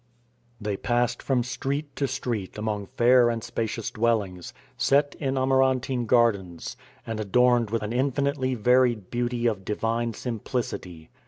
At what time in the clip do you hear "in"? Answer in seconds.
5.19-5.37